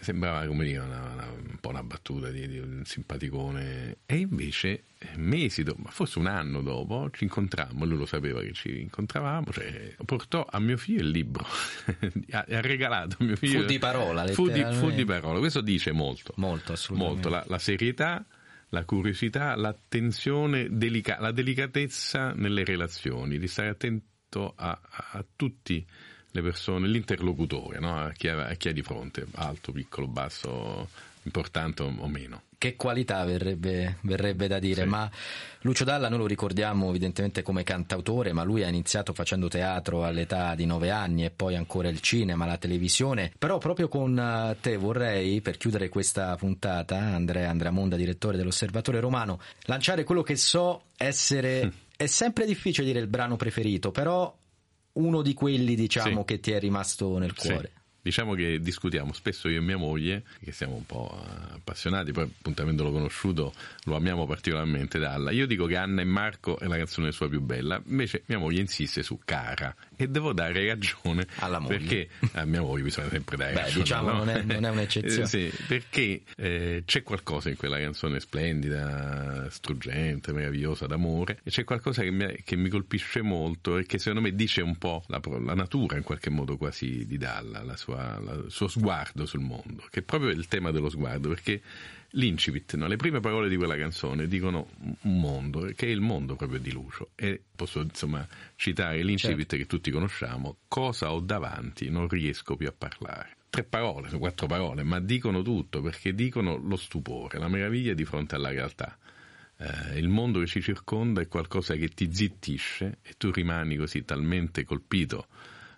sembrava 0.00 0.46
come 0.46 0.64
dire 0.64 0.78
una, 0.78 1.12
una, 1.12 1.30
un 1.30 1.56
po' 1.60 1.68
una 1.68 1.82
battuta 1.82 2.30
di, 2.30 2.48
di, 2.48 2.58
un 2.58 2.82
simpaticone. 2.84 3.98
E 4.06 4.16
invece 4.16 4.84
mesi 5.16 5.62
dopo, 5.62 5.82
ma 5.82 5.90
forse 5.90 6.18
un 6.18 6.26
anno 6.26 6.62
dopo, 6.62 7.10
ci 7.12 7.24
incontrammo, 7.24 7.84
lui 7.84 7.96
lo 7.96 8.06
sapeva 8.06 8.40
che 8.40 8.52
ci 8.52 8.80
incontravamo, 8.80 9.50
cioè, 9.50 9.94
portò 10.04 10.46
a 10.48 10.58
mio 10.60 10.76
figlio 10.76 11.00
il 11.00 11.10
libro, 11.10 11.46
ha, 12.30 12.44
ha, 12.48 12.60
regalato 12.60 13.16
a 13.20 13.24
mio 13.24 13.36
figlio... 13.36 13.60
Fu 13.60 13.66
di 13.66 13.78
parola, 13.78 14.26
fu 14.28 14.48
di, 14.48 14.64
fu 14.72 14.90
di 14.90 15.04
parola, 15.04 15.38
questo 15.38 15.60
dice 15.60 15.92
molto. 15.92 16.32
Molto, 16.36 16.72
assolutamente. 16.72 17.28
Molto, 17.28 17.28
la, 17.28 17.44
la 17.46 17.58
serietà 17.58 18.24
la 18.70 18.84
curiosità, 18.84 19.56
l'attenzione, 19.56 20.68
delica- 20.70 21.18
la 21.20 21.32
delicatezza 21.32 22.32
nelle 22.34 22.64
relazioni, 22.64 23.38
di 23.38 23.48
stare 23.48 23.68
attento 23.68 24.52
a, 24.54 24.80
a 25.12 25.24
tutte 25.34 25.84
le 26.30 26.42
persone, 26.42 26.88
l'interlocutore, 26.88 27.78
no? 27.78 27.98
a, 27.98 28.12
chi 28.12 28.28
ha, 28.28 28.46
a 28.46 28.54
chi 28.54 28.68
ha 28.68 28.72
di 28.72 28.82
fronte, 28.82 29.26
alto, 29.34 29.72
piccolo, 29.72 30.06
basso, 30.06 30.88
importante 31.24 31.82
o 31.82 32.08
meno 32.08 32.42
che 32.60 32.76
qualità 32.76 33.24
verrebbe, 33.24 33.96
verrebbe 34.02 34.46
da 34.46 34.58
dire, 34.58 34.82
sì. 34.82 34.88
ma 34.88 35.10
Lucio 35.62 35.82
Dalla 35.82 36.10
noi 36.10 36.18
lo 36.18 36.26
ricordiamo 36.26 36.90
evidentemente 36.90 37.40
come 37.40 37.64
cantautore, 37.64 38.34
ma 38.34 38.42
lui 38.42 38.62
ha 38.62 38.68
iniziato 38.68 39.14
facendo 39.14 39.48
teatro 39.48 40.04
all'età 40.04 40.54
di 40.54 40.66
nove 40.66 40.90
anni 40.90 41.24
e 41.24 41.30
poi 41.30 41.56
ancora 41.56 41.88
il 41.88 42.00
cinema, 42.00 42.44
la 42.44 42.58
televisione, 42.58 43.32
però 43.38 43.56
proprio 43.56 43.88
con 43.88 44.18
eh, 44.18 44.58
te 44.60 44.76
vorrei, 44.76 45.40
per 45.40 45.56
chiudere 45.56 45.88
questa 45.88 46.36
puntata, 46.36 46.98
Andrea, 46.98 47.48
Andrea 47.48 47.70
Monda, 47.70 47.96
direttore 47.96 48.36
dell'Osservatore 48.36 49.00
Romano, 49.00 49.40
lanciare 49.62 50.04
quello 50.04 50.22
che 50.22 50.36
so 50.36 50.82
essere, 50.98 51.64
mm. 51.64 51.68
è 51.96 52.04
sempre 52.04 52.44
difficile 52.44 52.86
dire 52.86 53.00
il 53.00 53.06
brano 53.06 53.36
preferito, 53.36 53.90
però 53.90 54.36
uno 54.94 55.22
di 55.22 55.34
quelli 55.34 55.74
diciamo 55.74 56.20
sì. 56.20 56.24
che 56.26 56.40
ti 56.40 56.52
è 56.52 56.58
rimasto 56.58 57.18
nel 57.18 57.34
cuore. 57.34 57.72
Diciamo 58.02 58.34
che 58.34 58.60
discutiamo 58.60 59.12
spesso 59.12 59.48
io 59.48 59.58
e 59.58 59.62
mia 59.62 59.76
moglie, 59.76 60.24
che 60.42 60.52
siamo 60.52 60.74
un 60.74 60.86
po' 60.86 61.22
appassionati, 61.52 62.12
poi 62.12 62.24
appunto 62.24 62.62
avendolo 62.62 62.90
conosciuto 62.90 63.52
lo 63.84 63.96
amiamo 63.96 64.26
particolarmente 64.26 64.98
Dalla. 64.98 65.30
Io 65.30 65.46
dico 65.46 65.66
che 65.66 65.76
Anna 65.76 66.00
e 66.00 66.04
Marco 66.04 66.58
è 66.58 66.66
la 66.66 66.76
canzone 66.76 67.12
sua 67.12 67.28
più 67.28 67.40
bella, 67.40 67.80
invece 67.86 68.22
mia 68.26 68.38
moglie 68.38 68.60
insiste 68.60 69.02
su 69.02 69.18
Cara 69.24 69.74
e 69.96 70.08
devo 70.08 70.32
dare 70.32 70.66
ragione 70.66 71.26
alla 71.36 71.58
moglie. 71.58 71.78
Perché 71.78 72.08
a 72.32 72.44
mia 72.44 72.60
moglie 72.60 72.84
bisogna 72.84 73.08
sempre 73.08 73.36
dare 73.36 73.52
Beh, 73.52 73.60
ragione. 73.60 73.82
Diciamo 73.82 74.10
no? 74.10 74.18
non, 74.18 74.28
è, 74.28 74.42
non 74.42 74.64
è 74.64 74.70
un'eccezione. 74.70 75.22
Eh, 75.22 75.26
sì, 75.26 75.52
perché 75.66 76.22
eh, 76.36 76.82
c'è 76.86 77.02
qualcosa 77.02 77.48
in 77.50 77.56
quella 77.56 77.78
canzone 77.78 78.20
splendida, 78.20 79.48
struggente, 79.50 80.32
meravigliosa 80.32 80.86
d'amore 80.86 81.40
e 81.42 81.50
c'è 81.50 81.64
qualcosa 81.64 82.02
che 82.02 82.10
mi, 82.10 82.42
che 82.44 82.56
mi 82.56 82.68
colpisce 82.68 83.22
molto 83.22 83.78
e 83.78 83.84
che 83.86 83.98
secondo 83.98 84.20
me 84.20 84.34
dice 84.34 84.62
un 84.62 84.76
po' 84.76 85.04
la, 85.08 85.20
la 85.44 85.54
natura 85.54 85.96
in 85.96 86.02
qualche 86.02 86.30
modo 86.30 86.56
quasi 86.56 87.06
di 87.06 87.18
Dalla, 87.18 87.62
la 87.62 87.76
sua, 87.76 87.89
la, 87.96 88.32
il 88.44 88.50
suo 88.50 88.68
sguardo 88.68 89.26
sul 89.26 89.40
mondo, 89.40 89.84
che 89.90 90.00
è 90.00 90.02
proprio 90.02 90.30
il 90.30 90.46
tema 90.48 90.70
dello 90.70 90.88
sguardo, 90.88 91.28
perché 91.28 91.60
l'incipit, 92.10 92.74
no? 92.74 92.86
le 92.86 92.96
prime 92.96 93.20
parole 93.20 93.48
di 93.48 93.56
quella 93.56 93.76
canzone 93.76 94.26
dicono 94.26 94.68
un 95.02 95.20
mondo, 95.20 95.70
che 95.74 95.86
è 95.86 95.90
il 95.90 96.00
mondo 96.00 96.36
proprio 96.36 96.58
di 96.58 96.72
Lucio. 96.72 97.10
E 97.14 97.40
posso 97.54 97.80
insomma 97.80 98.26
citare 98.56 99.02
l'incipit 99.02 99.38
certo. 99.38 99.56
che 99.56 99.66
tutti 99.66 99.90
conosciamo, 99.90 100.56
cosa 100.68 101.12
ho 101.12 101.20
davanti, 101.20 101.90
non 101.90 102.08
riesco 102.08 102.56
più 102.56 102.68
a 102.68 102.74
parlare. 102.76 103.36
Tre 103.50 103.64
parole, 103.64 104.08
quattro 104.18 104.46
parole, 104.46 104.82
ma 104.84 105.00
dicono 105.00 105.42
tutto 105.42 105.80
perché 105.80 106.14
dicono 106.14 106.56
lo 106.56 106.76
stupore, 106.76 107.38
la 107.38 107.48
meraviglia 107.48 107.94
di 107.94 108.04
fronte 108.04 108.36
alla 108.36 108.50
realtà. 108.50 108.96
Eh, 109.56 109.98
il 109.98 110.08
mondo 110.08 110.40
che 110.40 110.46
ci 110.46 110.62
circonda 110.62 111.20
è 111.20 111.28
qualcosa 111.28 111.74
che 111.74 111.88
ti 111.88 112.12
zittisce 112.12 112.98
e 113.02 113.14
tu 113.18 113.30
rimani 113.30 113.76
così 113.76 114.04
talmente 114.04 114.64
colpito 114.64 115.26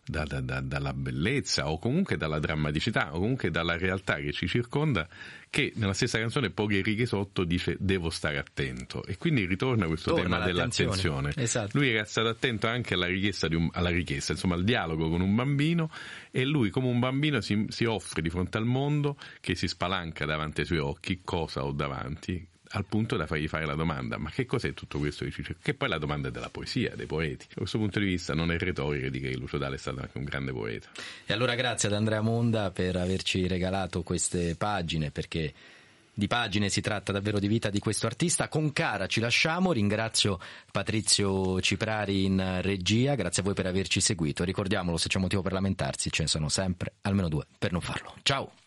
da, 0.05 0.25
da, 0.25 0.41
da, 0.41 0.61
dalla 0.61 0.93
bellezza 0.93 1.71
o 1.71 1.79
comunque 1.79 2.17
dalla 2.17 2.41
drammaticità 2.41 3.15
o 3.15 3.21
comunque 3.21 3.51
dalla 3.51 3.77
realtà 3.77 4.17
che 4.17 4.33
ci 4.33 4.49
circonda 4.49 5.07
che 5.49 5.73
nella 5.77 5.93
stessa 5.93 6.19
canzone 6.19 6.51
poche 6.51 6.83
righe 6.83 7.07
sotto 7.07 7.45
dice 7.45 7.77
devo 7.79 8.11
stare 8.11 8.39
attento 8.39 9.05
e 9.05 9.17
quindi 9.17 9.45
ritorna 9.45 9.87
questo 9.87 10.15
Torna 10.15 10.25
tema 10.25 10.45
dell'attenzione. 10.45 11.33
Esatto. 11.37 11.79
lui 11.79 11.91
era 11.91 12.05
stato 12.05 12.29
attento 12.29 12.67
anche 12.67 12.95
alla 12.95 13.07
richiesta, 13.07 13.47
un, 13.51 13.69
alla 13.73 13.91
richiesta, 13.91 14.33
insomma 14.33 14.55
al 14.57 14.65
dialogo 14.65 15.09
con 15.09 15.21
un 15.21 15.35
bambino 15.35 15.89
e 16.31 16.45
lui 16.45 16.71
come 16.71 16.89
un 16.89 16.99
bambino 16.99 17.41
si, 17.41 17.67
si 17.69 17.85
offre 17.85 18.23
di 18.23 18.31
fronte 18.31 18.59
al 18.59 18.65
mondo 18.65 19.17
che 19.41 19.55
si 19.55 19.69
spalanca 19.69 20.25
davanti 20.25 20.63
ai 20.63 20.67
suoi 20.67 20.79
occhi 20.79 21.21
cosa 21.23 21.65
ho 21.65 21.71
davanti 21.71 22.49
al 22.75 22.85
punto 22.87 23.17
da 23.17 23.27
fargli 23.27 23.49
fare 23.49 23.67
la 23.67 23.75
domanda, 23.75 24.17
ma 24.19 24.31
che 24.31 24.47
cos'è 24.47 24.73
tutto 24.75 24.99
questo 24.99 25.25
di 25.25 25.31
Cicero? 25.31 25.59
Che 25.61 25.75
poi 25.75 25.89
la 25.89 25.99
domanda 25.99 26.29
è 26.29 26.31
della 26.31 26.51
poesia, 26.51 26.95
dei 26.95 27.07
poeti. 27.07 27.47
Da 27.49 27.57
questo 27.57 27.79
punto 27.79 27.99
di 27.99 28.07
vista 28.07 28.35
non 28.35 28.51
è 28.51 28.59
retorica 28.59 29.09
di 29.09 29.21
che 29.21 29.35
Lucio 29.37 29.59
Dalla 29.59 29.75
è 29.75 29.79
stato 29.79 30.01
anche 30.01 30.17
un 30.19 30.25
grande 30.25 30.53
poeta. 30.53 30.89
E 31.27 31.33
allora 31.33 31.55
grazie 31.55 31.89
ad 31.89 31.95
Andrea 31.95 32.21
Monda 32.21 32.71
per 32.71 32.97
averci 32.97 33.47
regalato 33.47 34.03
queste 34.03 34.55
pagine, 34.57 35.11
perché 35.11 35.53
di 36.15 36.27
pagine 36.27 36.69
si 36.69 36.81
tratta 36.81 37.13
davvero 37.13 37.39
di 37.39 37.49
vita 37.49 37.71
di 37.71 37.79
questo 37.79 38.07
artista. 38.07 38.49
Con 38.49 38.73
cara 38.73 39.07
ci 39.07 39.21
lasciamo, 39.21 39.73
ringrazio 39.73 40.39
Patrizio 40.71 41.61
Ciprari 41.61 42.25
in 42.25 42.61
regia, 42.63 43.15
grazie 43.15 43.43
a 43.43 43.45
voi 43.45 43.55
per 43.55 43.67
averci 43.67 44.01
seguito. 44.01 44.45
Ricordiamolo, 44.45 44.97
se 44.97 45.09
c'è 45.09 45.19
motivo 45.19 45.43
per 45.43 45.53
lamentarsi, 45.53 46.11
ce 46.11 46.23
ne 46.23 46.29
sono 46.29 46.49
sempre 46.49 46.95
almeno 47.03 47.29
due 47.29 47.47
per 47.59 47.73
non 47.73 47.81
farlo. 47.81 48.15
Ciao! 48.23 48.62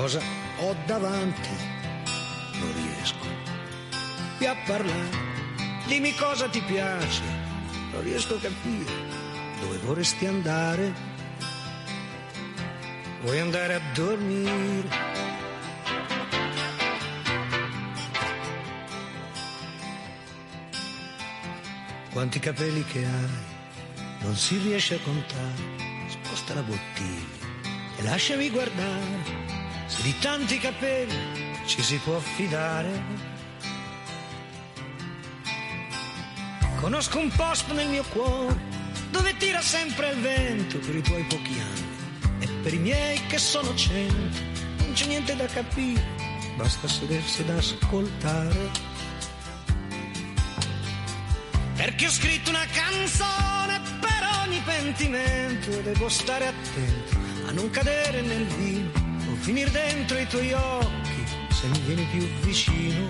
Cosa 0.00 0.22
ho 0.60 0.74
davanti, 0.86 1.50
non 2.58 2.72
riesco 2.72 3.26
più 4.38 4.48
a 4.48 4.56
parlare. 4.64 5.28
Dimmi 5.86 6.14
cosa 6.14 6.48
ti 6.48 6.62
piace, 6.62 7.22
non 7.92 8.02
riesco 8.02 8.36
a 8.36 8.38
capire 8.38 8.92
dove 9.60 9.76
vorresti 9.84 10.24
andare. 10.24 10.94
Vuoi 13.20 13.40
andare 13.40 13.74
a 13.74 13.80
dormire? 13.92 14.88
Quanti 22.10 22.38
capelli 22.38 22.84
che 22.86 23.04
hai, 23.04 23.28
non 24.20 24.34
si 24.34 24.56
riesce 24.56 24.94
a 24.94 25.00
contare. 25.00 26.08
Sposta 26.08 26.54
la 26.54 26.62
bottiglia 26.62 27.48
e 27.98 28.02
lasciami 28.02 28.48
guardare 28.48 29.39
di 30.02 30.18
tanti 30.18 30.58
capelli 30.58 31.54
ci 31.66 31.82
si 31.82 31.96
può 31.98 32.18
fidare. 32.18 33.28
Conosco 36.80 37.18
un 37.18 37.30
posto 37.30 37.74
nel 37.74 37.88
mio 37.88 38.04
cuore 38.04 38.58
dove 39.10 39.36
tira 39.36 39.60
sempre 39.60 40.10
il 40.10 40.20
vento 40.20 40.78
per 40.78 40.96
i 40.96 41.02
tuoi 41.02 41.22
pochi 41.24 41.60
anni 41.60 42.38
e 42.38 42.48
per 42.62 42.72
i 42.72 42.78
miei 42.78 43.20
che 43.26 43.38
sono 43.38 43.74
cento. 43.74 44.38
Non 44.78 44.92
c'è 44.94 45.06
niente 45.06 45.36
da 45.36 45.46
capire, 45.46 46.02
basta 46.56 46.88
sedersi 46.88 47.42
ad 47.42 47.50
ascoltare. 47.50 48.70
Perché 51.76 52.06
ho 52.06 52.10
scritto 52.10 52.50
una 52.50 52.66
canzone 52.72 53.80
per 54.00 54.46
ogni 54.46 54.60
pentimento 54.64 55.70
e 55.70 55.82
devo 55.82 56.08
stare 56.08 56.46
attento 56.46 57.16
a 57.46 57.52
non 57.52 57.70
cadere 57.70 58.22
nel 58.22 58.44
vino 58.46 58.99
finir 59.50 59.70
dentro 59.72 60.16
i 60.16 60.26
tuoi 60.28 60.52
occhi 60.52 61.24
se 61.48 61.66
mi 61.66 61.80
vieni 61.80 62.06
più 62.12 62.24
vicino. 62.42 63.08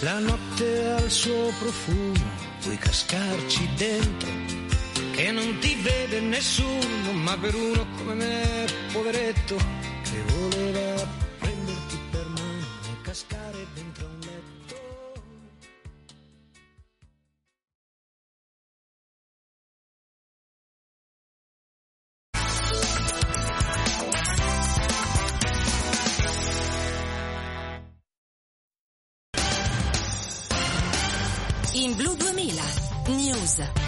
La 0.00 0.18
notte 0.20 0.86
ha 0.86 0.98
il 1.00 1.10
suo 1.10 1.52
profumo, 1.58 2.30
puoi 2.62 2.78
cascarci 2.78 3.68
dentro, 3.76 4.30
che 5.12 5.30
non 5.32 5.58
ti 5.58 5.76
vede 5.82 6.20
nessuno, 6.20 7.12
ma 7.12 7.36
per 7.36 7.54
uno 7.54 7.86
come 7.98 8.14
me, 8.14 8.64
poveretto, 8.90 9.56
che 10.02 10.22
voleva 10.34 11.27
In 33.58 33.66
Blu 33.66 33.87